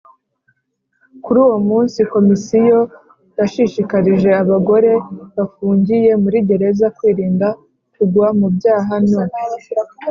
Kuri 1.23 1.37
uwo 1.45 1.57
munsi 1.69 1.99
Komisiyo 2.13 2.79
yashishikarije 3.37 4.29
abagore 4.41 4.91
bafungiye 5.35 6.11
muri 6.23 6.37
gereza 6.49 6.87
kwirinda 6.97 7.47
kugwa 7.95 8.27
mu 8.39 8.47
byaha 8.55 8.95
no 9.09 9.21